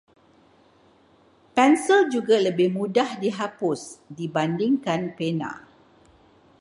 [1.57, 3.81] Pensil juga lebih mudah dihapus
[4.17, 5.53] dibandingkan pena.